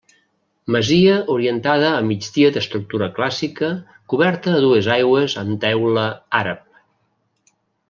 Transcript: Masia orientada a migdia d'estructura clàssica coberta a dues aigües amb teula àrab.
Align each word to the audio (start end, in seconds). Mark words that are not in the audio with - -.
Masia 0.75 1.17
orientada 1.33 1.91
a 1.97 1.99
migdia 2.07 2.49
d'estructura 2.55 3.11
clàssica 3.19 3.71
coberta 4.15 4.55
a 4.55 4.63
dues 4.65 4.91
aigües 4.97 5.39
amb 5.45 5.63
teula 5.67 6.07
àrab. 6.43 6.83